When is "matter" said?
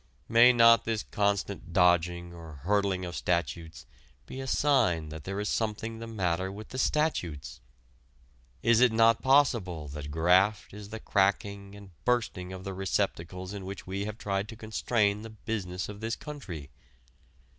6.07-6.51